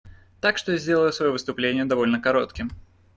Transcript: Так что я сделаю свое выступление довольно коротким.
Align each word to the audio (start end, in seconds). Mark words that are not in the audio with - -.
Так 0.39 0.57
что 0.57 0.71
я 0.71 0.79
сделаю 0.79 1.13
свое 1.13 1.31
выступление 1.31 1.85
довольно 1.85 2.19
коротким. 2.19 2.71